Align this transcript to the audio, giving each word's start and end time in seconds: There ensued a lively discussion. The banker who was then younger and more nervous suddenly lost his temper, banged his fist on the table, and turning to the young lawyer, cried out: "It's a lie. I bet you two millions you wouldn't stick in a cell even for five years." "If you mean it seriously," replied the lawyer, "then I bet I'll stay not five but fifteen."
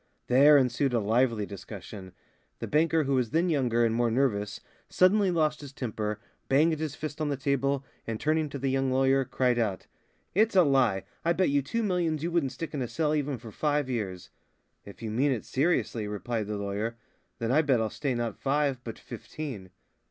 There 0.25 0.57
ensued 0.57 0.93
a 0.95 0.99
lively 0.99 1.45
discussion. 1.45 2.13
The 2.57 2.65
banker 2.65 3.03
who 3.03 3.13
was 3.13 3.29
then 3.29 3.49
younger 3.49 3.85
and 3.85 3.93
more 3.93 4.09
nervous 4.09 4.59
suddenly 4.89 5.29
lost 5.29 5.61
his 5.61 5.71
temper, 5.73 6.19
banged 6.49 6.79
his 6.79 6.95
fist 6.95 7.21
on 7.21 7.29
the 7.29 7.37
table, 7.37 7.85
and 8.07 8.19
turning 8.19 8.49
to 8.49 8.57
the 8.57 8.71
young 8.71 8.91
lawyer, 8.91 9.23
cried 9.23 9.59
out: 9.59 9.85
"It's 10.33 10.55
a 10.55 10.63
lie. 10.63 11.03
I 11.23 11.33
bet 11.33 11.49
you 11.51 11.61
two 11.61 11.83
millions 11.83 12.23
you 12.23 12.31
wouldn't 12.31 12.51
stick 12.51 12.73
in 12.73 12.81
a 12.81 12.87
cell 12.87 13.13
even 13.13 13.37
for 13.37 13.51
five 13.51 13.91
years." 13.91 14.31
"If 14.85 15.03
you 15.03 15.11
mean 15.11 15.31
it 15.31 15.45
seriously," 15.45 16.07
replied 16.07 16.47
the 16.47 16.57
lawyer, 16.57 16.97
"then 17.37 17.51
I 17.51 17.61
bet 17.61 17.79
I'll 17.79 17.91
stay 17.91 18.15
not 18.15 18.39
five 18.41 18.83
but 18.83 18.97
fifteen." 18.97 19.69